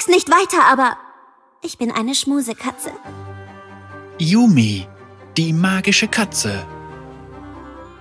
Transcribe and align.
sag's 0.00 0.08
nicht 0.08 0.30
weiter, 0.30 0.64
aber 0.70 0.96
ich 1.62 1.76
bin 1.76 1.92
eine 1.92 2.14
Schmusekatze. 2.14 2.90
Yumi, 4.18 4.86
die 5.36 5.52
magische 5.52 6.08
Katze. 6.08 6.64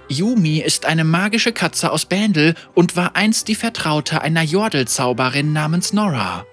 Yumi 0.08 0.60
ist 0.60 0.86
eine 0.86 1.04
magische 1.04 1.52
Katze 1.52 1.92
aus 1.92 2.06
Bändel 2.06 2.56
und 2.74 2.96
war 2.96 3.18
einst 3.18 3.50
die 3.50 3.56
Vertraute 3.56 4.22
einer 4.22 4.44
Jordelzauberin 4.44 5.52
namens 5.52 5.92
Nora. 5.92 6.46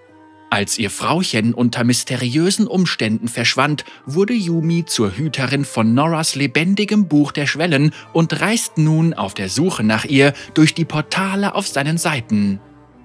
Als 0.50 0.78
ihr 0.78 0.90
Frauchen 0.90 1.54
unter 1.54 1.84
mysteriösen 1.84 2.66
Umständen 2.66 3.28
verschwand, 3.28 3.84
wurde 4.04 4.34
Yumi 4.34 4.84
zur 4.84 5.16
Hüterin 5.16 5.64
von 5.64 5.94
Noras 5.94 6.34
lebendigem 6.34 7.06
Buch 7.06 7.30
der 7.30 7.46
Schwellen 7.46 7.92
und 8.12 8.40
reist 8.40 8.78
nun 8.78 9.14
auf 9.14 9.34
der 9.34 9.48
Suche 9.48 9.84
nach 9.84 10.06
ihr 10.06 10.32
durch 10.54 10.74
die 10.74 10.84
Portale 10.84 11.54
auf 11.54 11.68
seinen 11.68 11.98
Seiten. 11.98 12.60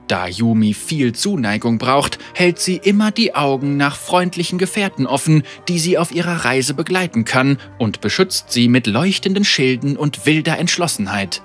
Da 0.07 0.27
Yumi 0.27 0.73
viel 0.73 1.13
Zuneigung 1.13 1.77
braucht, 1.77 2.19
hält 2.33 2.59
sie 2.59 2.77
immer 2.77 3.11
die 3.11 3.33
Augen 3.33 3.77
nach 3.77 3.95
freundlichen 3.95 4.57
Gefährten 4.57 5.07
offen, 5.07 5.43
die 5.67 5.79
sie 5.79 5.97
auf 5.97 6.11
ihrer 6.11 6.43
Reise 6.43 6.73
begleiten 6.73 7.23
kann 7.23 7.57
und 7.77 8.01
beschützt 8.01 8.51
sie 8.51 8.67
mit 8.67 8.87
leuchtenden 8.87 9.45
Schilden 9.45 9.95
und 9.95 10.25
wilder 10.25 10.57
Entschlossenheit. 10.57 11.41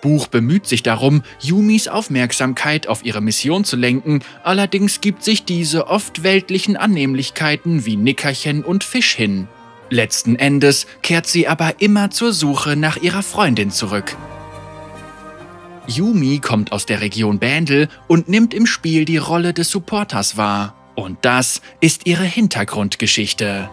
Buch 0.00 0.28
bemüht 0.28 0.66
sich 0.66 0.82
darum, 0.82 1.22
Yumis 1.40 1.88
Aufmerksamkeit 1.88 2.86
auf 2.86 3.04
ihre 3.04 3.20
Mission 3.20 3.64
zu 3.64 3.76
lenken, 3.76 4.20
allerdings 4.44 5.00
gibt 5.00 5.24
sich 5.24 5.44
diese 5.44 5.88
oft 5.88 6.22
weltlichen 6.22 6.76
Annehmlichkeiten 6.76 7.84
wie 7.84 7.96
Nickerchen 7.96 8.62
und 8.62 8.84
Fisch 8.84 9.14
hin. 9.14 9.48
Letzten 9.90 10.36
Endes 10.36 10.86
kehrt 11.02 11.26
sie 11.26 11.48
aber 11.48 11.80
immer 11.80 12.10
zur 12.10 12.32
Suche 12.32 12.76
nach 12.76 12.98
ihrer 12.98 13.22
Freundin 13.22 13.70
zurück. 13.70 14.16
Yumi 15.88 16.38
kommt 16.38 16.70
aus 16.72 16.86
der 16.86 17.00
Region 17.00 17.38
Bandel 17.38 17.88
und 18.06 18.28
nimmt 18.28 18.52
im 18.52 18.66
Spiel 18.66 19.04
die 19.04 19.16
Rolle 19.16 19.54
des 19.54 19.70
Supporters 19.70 20.36
wahr. 20.36 20.74
Und 20.94 21.18
das 21.22 21.62
ist 21.80 22.06
ihre 22.06 22.24
Hintergrundgeschichte. 22.24 23.70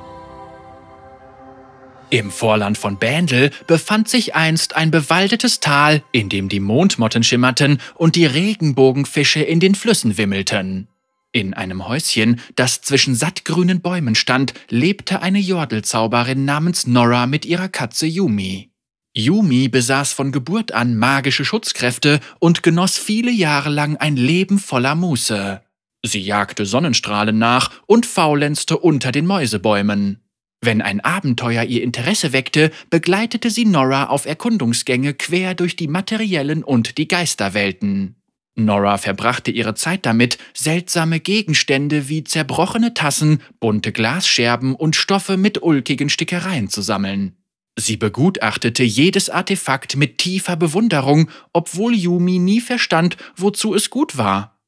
Im 2.10 2.32
Vorland 2.32 2.78
von 2.78 2.98
Bandel 2.98 3.52
befand 3.68 4.08
sich 4.08 4.36
einst 4.36 4.76
ein 4.76 4.92
bewaldetes 4.92 5.60
Tal, 5.60 6.04
in 6.12 6.30
dem 6.30 6.50
die 6.50 6.60
Mondmotten 6.60 7.24
schimmerten 7.24 7.80
und 7.96 8.16
die 8.16 8.26
Regenbogenfische 8.26 9.42
in 9.42 9.60
den 9.60 9.76
Flüssen 9.76 10.18
wimmelten. 10.18 10.88
In 11.32 11.54
einem 11.54 11.86
Häuschen, 11.88 12.40
das 12.56 12.82
zwischen 12.82 13.16
sattgrünen 13.16 13.82
Bäumen 13.82 14.16
stand, 14.16 14.54
lebte 14.70 15.22
eine 15.22 15.40
Jordelzauberin 15.40 16.46
namens 16.46 16.88
Nora 16.88 17.28
mit 17.28 17.46
ihrer 17.46 17.68
Katze 17.68 18.06
Yumi. 18.06 18.70
Yumi 19.18 19.70
besaß 19.70 20.12
von 20.12 20.34
Geburt 20.34 20.74
an 20.74 20.98
magische 20.98 21.46
Schutzkräfte 21.46 22.20
und 22.40 22.64
genoss 22.64 22.98
viele 22.98 23.32
Jahre 23.32 23.70
lang 23.70 23.96
ein 23.96 24.18
Leben 24.18 24.60
voller 24.60 24.94
Muße. 24.94 25.62
Sie 26.04 26.20
jagte 26.20 26.66
Sonnenstrahlen 26.66 27.38
nach 27.38 27.72
und 27.88 28.06
faulenzte 28.06 28.78
unter 28.78 29.14
den 29.14 29.26
Mäusebäumen. 29.26 30.22
Wenn 30.62 30.82
ein 30.82 31.00
Abenteuer 31.00 31.64
ihr 31.64 31.82
Interesse 31.82 32.34
weckte, 32.34 32.72
begleitete 32.90 33.50
sie 33.50 33.66
Nora 33.66 34.08
auf 34.08 34.26
Erkundungsgänge 34.26 35.14
quer 35.14 35.56
durch 35.56 35.76
die 35.76 35.88
materiellen 35.88 36.64
und 36.64 36.98
die 36.98 37.08
Geisterwelten. 37.08 38.16
Nora 38.56 38.98
verbrachte 38.98 39.52
ihre 39.52 39.76
Zeit 39.76 40.06
damit, 40.06 40.38
seltsame 40.54 41.20
Gegenstände 41.20 42.10
wie 42.10 42.24
zerbrochene 42.24 42.94
Tassen, 42.94 43.42
bunte 43.60 43.92
Glasscherben 43.92 44.76
und 44.76 44.96
Stoffe 44.96 45.38
mit 45.38 45.62
ulkigen 45.62 46.10
Stickereien 46.10 46.70
zu 46.70 46.82
sammeln. 46.82 47.36
Sie 47.78 47.98
begutachtete 47.98 48.84
jedes 48.84 49.30
Artefakt 49.30 49.98
mit 49.98 50.18
tiefer 50.18 50.56
Bewunderung, 50.56 51.30
obwohl 51.52 51.94
Yumi 51.94 52.40
nie 52.40 52.62
verstand, 52.62 53.18
wozu 53.36 53.76
es 53.76 53.90
gut 53.90 54.18
war. 54.18 54.60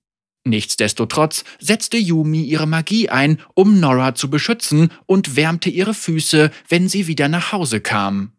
Nichtsdestotrotz 0.43 1.43
setzte 1.59 1.97
Yumi 1.97 2.41
ihre 2.43 2.67
Magie 2.67 3.09
ein, 3.09 3.39
um 3.53 3.79
Nora 3.79 4.15
zu 4.15 4.29
beschützen 4.29 4.91
und 5.05 5.35
wärmte 5.35 5.69
ihre 5.69 5.93
Füße, 5.93 6.51
wenn 6.67 6.87
sie 6.89 7.07
wieder 7.07 7.27
nach 7.27 7.51
Hause 7.51 7.81
kam. 7.81 8.33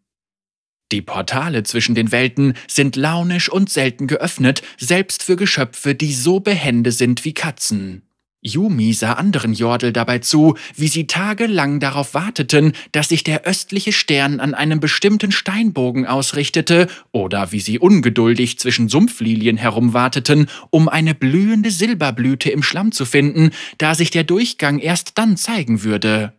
Die 0.91 1.03
Portale 1.03 1.65
zwischen 1.65 1.95
den 1.95 2.13
Welten 2.13 2.55
sind 2.67 2.97
launisch 2.97 3.51
und 3.51 3.69
selten 3.69 4.07
geöffnet, 4.07 4.63
selbst 4.79 5.23
für 5.23 5.37
Geschöpfe, 5.37 5.95
die 5.95 6.15
so 6.15 6.41
behende 6.41 6.93
sind 6.93 7.27
wie 7.27 7.35
Katzen. 7.35 8.08
Yumi 8.41 8.93
sah 8.93 9.15
anderen 9.15 9.53
Jordel 9.53 9.93
dabei 9.93 10.21
zu, 10.21 10.57
wie 10.77 10.87
sie 10.87 11.09
tagelang 11.09 11.81
darauf 11.81 12.15
warteten, 12.15 12.73
dass 12.93 13.09
sich 13.09 13.25
der 13.25 13.45
östliche 13.45 13.93
Stern 13.93 14.39
an 14.39 14.55
einem 14.55 14.79
bestimmten 14.79 15.33
Steinbogen 15.33 16.07
ausrichtete, 16.07 16.87
oder 17.11 17.51
wie 17.51 17.61
sie 17.61 17.79
ungeduldig 17.81 18.59
zwischen 18.59 18.89
Sumpflilien 18.89 19.57
herumwarteten, 19.57 20.49
um 20.71 20.89
eine 20.89 21.15
blühende 21.15 21.71
Silberblüte 21.73 22.51
im 22.51 22.63
Schlamm 22.63 22.93
zu 22.93 23.05
finden, 23.05 23.51
da 23.79 23.97
sich 23.97 24.11
der 24.11 24.25
Durchgang 24.25 24.79
erst 24.79 25.19
dann 25.19 25.37
zeigen 25.37 25.83
würde. 25.83 26.33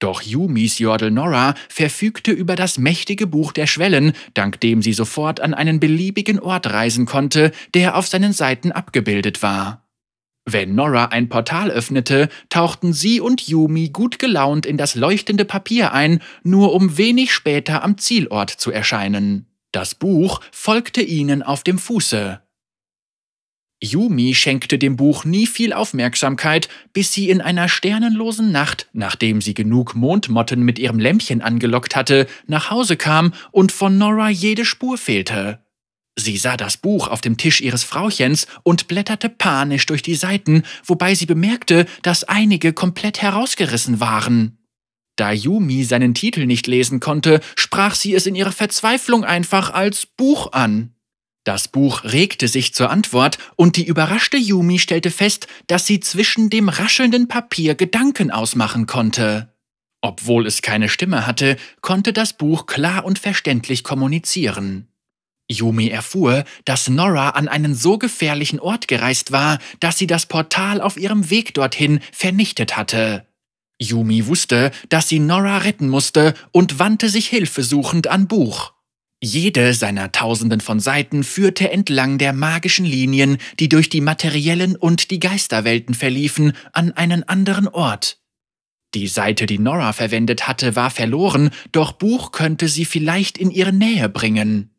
Doch 0.00 0.22
Yumis 0.22 0.78
Jordel 0.78 1.10
Nora 1.10 1.54
verfügte 1.68 2.30
über 2.30 2.54
das 2.56 2.78
mächtige 2.78 3.26
Buch 3.26 3.52
der 3.52 3.66
Schwellen, 3.66 4.12
dank 4.34 4.60
dem 4.60 4.80
sie 4.80 4.92
sofort 4.92 5.40
an 5.40 5.54
einen 5.54 5.80
beliebigen 5.80 6.38
Ort 6.38 6.66
reisen 6.66 7.06
konnte, 7.06 7.52
der 7.74 7.96
auf 7.96 8.06
seinen 8.06 8.32
Seiten 8.32 8.70
abgebildet 8.70 9.42
war. 9.42 9.87
Wenn 10.50 10.74
Nora 10.74 11.06
ein 11.06 11.28
Portal 11.28 11.70
öffnete, 11.70 12.30
tauchten 12.48 12.94
sie 12.94 13.20
und 13.20 13.46
Yumi 13.48 13.90
gut 13.90 14.18
gelaunt 14.18 14.64
in 14.64 14.78
das 14.78 14.94
leuchtende 14.94 15.44
Papier 15.44 15.92
ein, 15.92 16.22
nur 16.42 16.72
um 16.72 16.96
wenig 16.96 17.34
später 17.34 17.84
am 17.84 17.98
Zielort 17.98 18.48
zu 18.48 18.70
erscheinen. 18.70 19.44
Das 19.72 19.94
Buch 19.94 20.40
folgte 20.50 21.02
ihnen 21.02 21.42
auf 21.42 21.64
dem 21.64 21.78
Fuße. 21.78 22.40
Yumi 23.82 24.32
schenkte 24.32 24.78
dem 24.78 24.96
Buch 24.96 25.26
nie 25.26 25.46
viel 25.46 25.74
Aufmerksamkeit, 25.74 26.70
bis 26.94 27.12
sie 27.12 27.28
in 27.28 27.42
einer 27.42 27.68
sternenlosen 27.68 28.50
Nacht, 28.50 28.88
nachdem 28.94 29.42
sie 29.42 29.52
genug 29.52 29.94
Mondmotten 29.94 30.62
mit 30.62 30.78
ihrem 30.78 30.98
Lämpchen 30.98 31.42
angelockt 31.42 31.94
hatte, 31.94 32.26
nach 32.46 32.70
Hause 32.70 32.96
kam 32.96 33.34
und 33.50 33.70
von 33.70 33.98
Nora 33.98 34.30
jede 34.30 34.64
Spur 34.64 34.96
fehlte. 34.96 35.58
Sie 36.20 36.36
sah 36.36 36.56
das 36.56 36.76
Buch 36.76 37.06
auf 37.06 37.20
dem 37.20 37.36
Tisch 37.36 37.60
ihres 37.60 37.84
Frauchens 37.84 38.48
und 38.64 38.88
blätterte 38.88 39.28
panisch 39.28 39.86
durch 39.86 40.02
die 40.02 40.16
Seiten, 40.16 40.64
wobei 40.84 41.14
sie 41.14 41.26
bemerkte, 41.26 41.86
dass 42.02 42.24
einige 42.24 42.72
komplett 42.72 43.22
herausgerissen 43.22 44.00
waren. 44.00 44.58
Da 45.14 45.30
Yumi 45.30 45.84
seinen 45.84 46.14
Titel 46.14 46.44
nicht 46.44 46.66
lesen 46.66 46.98
konnte, 46.98 47.40
sprach 47.54 47.94
sie 47.94 48.14
es 48.14 48.26
in 48.26 48.34
ihrer 48.34 48.50
Verzweiflung 48.50 49.24
einfach 49.24 49.70
als 49.70 50.06
Buch 50.06 50.50
an. 50.50 50.92
Das 51.44 51.68
Buch 51.68 52.02
regte 52.02 52.48
sich 52.48 52.74
zur 52.74 52.90
Antwort 52.90 53.38
und 53.54 53.76
die 53.76 53.86
überraschte 53.86 54.38
Yumi 54.38 54.80
stellte 54.80 55.12
fest, 55.12 55.46
dass 55.68 55.86
sie 55.86 56.00
zwischen 56.00 56.50
dem 56.50 56.68
raschelnden 56.68 57.28
Papier 57.28 57.76
Gedanken 57.76 58.32
ausmachen 58.32 58.86
konnte. 58.86 59.54
Obwohl 60.00 60.48
es 60.48 60.62
keine 60.62 60.88
Stimme 60.88 61.28
hatte, 61.28 61.56
konnte 61.80 62.12
das 62.12 62.32
Buch 62.32 62.66
klar 62.66 63.04
und 63.04 63.20
verständlich 63.20 63.84
kommunizieren. 63.84 64.88
Yumi 65.50 65.88
erfuhr, 65.88 66.44
dass 66.64 66.88
Nora 66.88 67.30
an 67.30 67.48
einen 67.48 67.74
so 67.74 67.98
gefährlichen 67.98 68.60
Ort 68.60 68.86
gereist 68.86 69.32
war, 69.32 69.58
dass 69.80 69.98
sie 69.98 70.06
das 70.06 70.26
Portal 70.26 70.80
auf 70.80 70.96
ihrem 70.96 71.30
Weg 71.30 71.54
dorthin 71.54 72.00
vernichtet 72.12 72.76
hatte. 72.76 73.26
Yumi 73.80 74.26
wusste, 74.26 74.72
dass 74.88 75.08
sie 75.08 75.20
Nora 75.20 75.58
retten 75.58 75.88
musste 75.88 76.34
und 76.52 76.78
wandte 76.78 77.08
sich 77.08 77.28
hilfesuchend 77.28 78.08
an 78.08 78.28
Buch. 78.28 78.72
Jede 79.20 79.74
seiner 79.74 80.12
Tausenden 80.12 80.60
von 80.60 80.78
Seiten 80.78 81.24
führte 81.24 81.70
entlang 81.70 82.18
der 82.18 82.32
magischen 82.32 82.84
Linien, 82.84 83.38
die 83.58 83.68
durch 83.68 83.88
die 83.88 84.00
materiellen 84.00 84.76
und 84.76 85.10
die 85.10 85.18
Geisterwelten 85.18 85.94
verliefen, 85.94 86.52
an 86.72 86.92
einen 86.92 87.24
anderen 87.24 87.66
Ort. 87.66 88.20
Die 88.94 89.08
Seite, 89.08 89.46
die 89.46 89.58
Nora 89.58 89.92
verwendet 89.92 90.46
hatte, 90.46 90.76
war 90.76 90.90
verloren, 90.90 91.50
doch 91.72 91.92
Buch 91.92 92.32
könnte 92.32 92.68
sie 92.68 92.84
vielleicht 92.84 93.38
in 93.38 93.50
ihre 93.50 93.72
Nähe 93.72 94.08
bringen. 94.08 94.70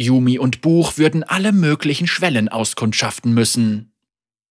Yumi 0.00 0.38
und 0.38 0.62
Buch 0.62 0.96
würden 0.96 1.22
alle 1.24 1.52
möglichen 1.52 2.06
Schwellen 2.06 2.48
auskundschaften 2.48 3.34
müssen. 3.34 3.92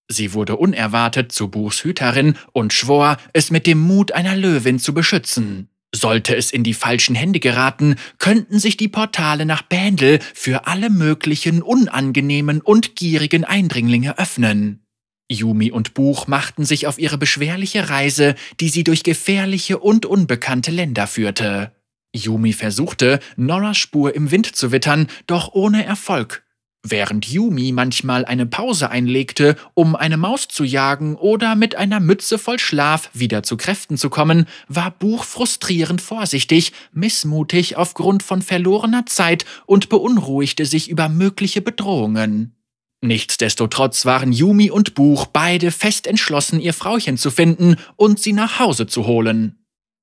Sie 0.07 0.33
wurde 0.33 0.55
unerwartet 0.55 1.31
zu 1.31 1.49
Buchs 1.49 1.83
Hüterin 1.83 2.35
und 2.51 2.71
schwor, 2.71 3.17
es 3.34 3.49
mit 3.49 3.66
dem 3.66 3.79
Mut 3.79 4.11
einer 4.11 4.35
Löwin 4.35 4.78
zu 4.78 4.93
beschützen. 4.93 5.69
Sollte 5.93 6.35
es 6.35 6.51
in 6.51 6.63
die 6.63 6.75
falschen 6.75 7.16
Hände 7.16 7.40
geraten, 7.40 7.96
könnten 8.19 8.59
sich 8.59 8.78
die 8.78 8.87
Portale 8.87 9.47
nach 9.47 9.63
Bändel 9.63 10.19
für 10.35 10.67
alle 10.67 10.91
möglichen 10.91 11.63
unangenehmen 11.63 12.61
und 12.61 12.95
gierigen 12.95 13.43
Eindringlinge 13.43 14.19
öffnen. 14.19 14.85
Yumi 15.31 15.72
und 15.72 15.95
Buch 15.95 16.28
machten 16.28 16.63
sich 16.63 16.85
auf 16.85 16.99
ihre 16.99 17.17
beschwerliche 17.17 17.90
Reise, 17.90 18.35
die 18.59 18.69
sie 18.69 18.84
durch 18.84 19.03
gefährliche 19.03 19.79
und 19.79 20.05
unbekannte 20.05 20.69
Länder 20.69 21.07
führte. 21.07 21.72
Yumi 22.16 22.53
versuchte, 22.53 23.20
Noras 23.35 23.78
Spur 23.78 24.16
im 24.16 24.32
Wind 24.32 24.56
zu 24.56 24.72
wittern, 24.72 25.08
doch 25.28 25.53
ohne 25.53 25.85
Erfolg. 25.85 26.44
Während 26.82 27.28
Yumi 27.28 27.73
manchmal 27.73 28.23
eine 28.23 28.46
Pause 28.46 28.90
einlegte, 28.90 29.58
um 29.73 29.97
eine 29.97 30.16
Maus 30.16 30.47
zu 30.47 30.64
jagen 30.64 31.16
oder 31.16 31.56
mit 31.56 31.76
einer 31.76 32.00
Mütze 32.00 32.38
voll 32.38 32.58
Schlaf 32.58 33.09
wieder 33.14 33.44
zu 33.44 33.58
Kräften 33.58 33.97
zu 33.97 34.09
kommen, 34.09 34.46
war 34.70 34.91
Buch 34.91 35.26
frustrierend 35.26 36.02
vorsichtig, 36.02 36.72
missmutig 36.94 37.76
aufgrund 37.76 38.23
von 38.23 38.41
verlorener 38.41 39.05
Zeit 39.05 39.46
und 39.66 39.90
beunruhigte 39.90 40.66
sich 40.66 40.90
über 40.90 41.09
mögliche 41.09 41.62
Bedrohungen. 41.62 42.55
Nichtsdestotrotz 43.02 44.05
waren 44.05 44.32
Yumi 44.32 44.72
und 44.72 44.94
Buch 44.94 45.26
beide 45.26 45.72
fest 45.72 46.08
entschlossen, 46.08 46.62
ihr 46.62 46.73
Frauchen 46.73 47.17
zu 47.17 47.29
finden 47.29 47.76
und 47.97 48.20
sie 48.20 48.34
nach 48.34 48.59
Hause 48.59 48.88
zu 48.88 49.05
holen. 49.05 49.59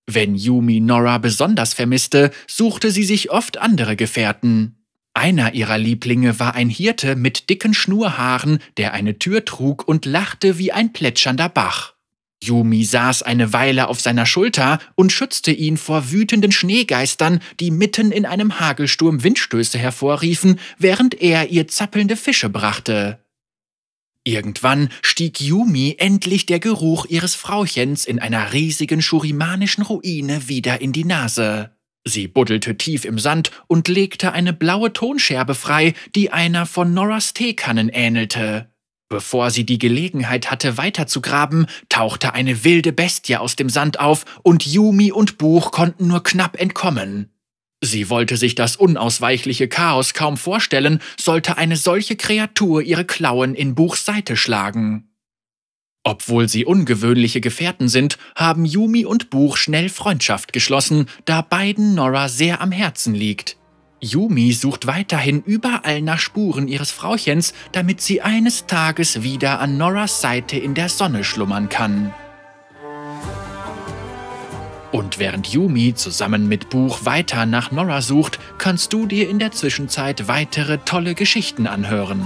Wenn 0.06 0.36
Yumi 0.36 0.80
Nora 0.80 1.18
besonders 1.18 1.74
vermisste, 1.74 2.30
suchte 2.46 2.90
sie 2.90 3.04
sich 3.04 3.30
oft 3.30 3.58
andere 3.58 3.96
Gefährten. 3.96 4.76
Einer 5.14 5.54
ihrer 5.54 5.78
Lieblinge 5.78 6.38
war 6.38 6.54
ein 6.54 6.68
Hirte 6.68 7.16
mit 7.16 7.50
dicken 7.50 7.74
Schnurhaaren, 7.74 8.60
der 8.76 8.92
eine 8.92 9.18
Tür 9.18 9.44
trug 9.44 9.88
und 9.88 10.04
lachte 10.04 10.58
wie 10.58 10.72
ein 10.72 10.92
plätschernder 10.92 11.48
Bach. 11.48 11.94
Yumi 12.42 12.84
saß 12.84 13.22
eine 13.22 13.52
Weile 13.52 13.88
auf 13.88 14.00
seiner 14.00 14.26
Schulter 14.26 14.78
und 14.94 15.10
schützte 15.10 15.52
ihn 15.52 15.76
vor 15.76 16.12
wütenden 16.12 16.52
Schneegeistern, 16.52 17.40
die 17.58 17.70
mitten 17.70 18.12
in 18.12 18.26
einem 18.26 18.60
Hagelsturm 18.60 19.24
Windstöße 19.24 19.78
hervorriefen, 19.78 20.60
während 20.78 21.20
er 21.20 21.48
ihr 21.48 21.66
zappelnde 21.66 22.16
Fische 22.16 22.50
brachte. 22.50 23.18
Irgendwann 24.26 24.88
stieg 25.02 25.40
Yumi 25.40 25.94
endlich 25.98 26.46
der 26.46 26.58
Geruch 26.58 27.06
ihres 27.06 27.36
Frauchens 27.36 28.04
in 28.04 28.18
einer 28.18 28.52
riesigen 28.52 29.00
schurimanischen 29.00 29.84
Ruine 29.84 30.48
wieder 30.48 30.80
in 30.80 30.90
die 30.90 31.04
Nase. 31.04 31.70
Sie 32.04 32.26
buddelte 32.26 32.76
tief 32.76 33.04
im 33.04 33.20
Sand 33.20 33.52
und 33.68 33.86
legte 33.86 34.32
eine 34.32 34.52
blaue 34.52 34.92
Tonscherbe 34.92 35.54
frei, 35.54 35.94
die 36.16 36.32
einer 36.32 36.66
von 36.66 36.92
Noras 36.92 37.34
Teekannen 37.34 37.88
ähnelte. 37.88 38.68
Bevor 39.08 39.52
sie 39.52 39.64
die 39.64 39.78
Gelegenheit 39.78 40.50
hatte, 40.50 40.76
weiterzugraben, 40.76 41.66
tauchte 41.88 42.34
eine 42.34 42.64
wilde 42.64 42.92
Bestie 42.92 43.36
aus 43.36 43.54
dem 43.54 43.68
Sand 43.68 44.00
auf 44.00 44.24
und 44.42 44.66
Yumi 44.66 45.12
und 45.12 45.38
Buch 45.38 45.70
konnten 45.70 46.08
nur 46.08 46.24
knapp 46.24 46.60
entkommen. 46.60 47.30
Sie 47.82 48.08
wollte 48.08 48.36
sich 48.36 48.54
das 48.54 48.76
unausweichliche 48.76 49.68
Chaos 49.68 50.14
kaum 50.14 50.36
vorstellen, 50.36 51.00
sollte 51.18 51.58
eine 51.58 51.76
solche 51.76 52.16
Kreatur 52.16 52.82
ihre 52.82 53.04
Klauen 53.04 53.54
in 53.54 53.74
Buchs 53.74 54.04
Seite 54.04 54.36
schlagen. 54.36 55.10
Obwohl 56.02 56.48
sie 56.48 56.64
ungewöhnliche 56.64 57.40
Gefährten 57.40 57.88
sind, 57.88 58.16
haben 58.36 58.64
Yumi 58.64 59.04
und 59.04 59.28
Buch 59.28 59.56
schnell 59.56 59.88
Freundschaft 59.88 60.52
geschlossen, 60.52 61.06
da 61.24 61.42
beiden 61.42 61.94
Nora 61.94 62.28
sehr 62.28 62.60
am 62.60 62.70
Herzen 62.70 63.14
liegt. 63.14 63.56
Yumi 64.00 64.52
sucht 64.52 64.86
weiterhin 64.86 65.42
überall 65.42 66.02
nach 66.02 66.20
Spuren 66.20 66.68
ihres 66.68 66.90
Frauchens, 66.90 67.54
damit 67.72 68.00
sie 68.00 68.22
eines 68.22 68.66
Tages 68.66 69.22
wieder 69.22 69.58
an 69.60 69.78
Noras 69.78 70.20
Seite 70.20 70.56
in 70.56 70.74
der 70.74 70.88
Sonne 70.88 71.24
schlummern 71.24 71.68
kann. 71.68 72.14
Und 74.92 75.18
während 75.18 75.48
Yumi 75.48 75.94
zusammen 75.94 76.48
mit 76.48 76.70
Buch 76.70 77.04
weiter 77.04 77.44
nach 77.46 77.70
Nora 77.70 78.00
sucht, 78.00 78.38
kannst 78.58 78.92
du 78.92 79.06
dir 79.06 79.28
in 79.28 79.38
der 79.38 79.52
Zwischenzeit 79.52 80.28
weitere 80.28 80.78
tolle 80.78 81.14
Geschichten 81.14 81.66
anhören. 81.66 82.22